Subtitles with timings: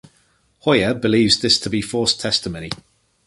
[0.67, 2.71] Hoja believes this to be forced testimony.